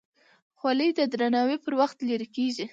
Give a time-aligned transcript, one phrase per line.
[0.59, 2.65] خولۍ د درناوي پر وخت لرې کېږي.